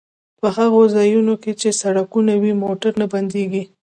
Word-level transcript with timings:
په 0.39 0.47
هغو 0.57 0.81
ځایونو 0.95 1.33
کې 1.43 1.51
چې 1.61 1.69
سړکونه 1.81 2.33
وي 2.41 2.53
موټر 2.63 2.91
نه 3.01 3.05
بندیږي 3.13 3.63